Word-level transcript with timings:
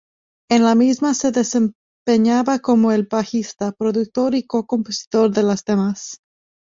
En 0.49 0.63
la 0.63 0.73
misma 0.73 1.13
se 1.13 1.31
desempeñaba 1.31 2.57
como 2.57 2.91
el 2.91 3.05
bajista, 3.05 3.71
productor 3.71 4.33
y 4.33 4.47
co-compositor 4.47 5.29
de 5.29 5.43
los 5.43 5.63
temas. 5.63 6.17